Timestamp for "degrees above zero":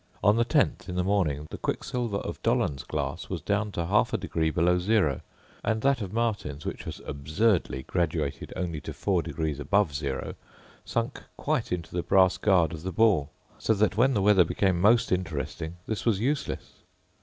9.21-10.33